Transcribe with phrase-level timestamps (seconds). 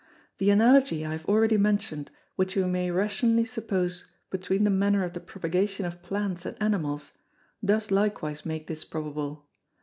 [0.39, 5.13] The Analogy I have already mentioned, which we may rationally suppose between the manner of
[5.13, 7.11] the propagation of Plants and Animals,
[7.63, 9.45] does likewise make this probable.